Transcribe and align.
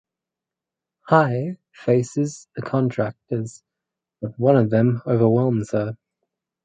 Hei 1.11 1.57
faces 1.75 2.47
the 2.55 2.63
Contractors 2.63 3.61
but 4.19 4.31
one 4.39 4.55
of 4.57 4.71
them 4.71 4.99
overwhelms 5.05 5.69
her. 5.73 5.95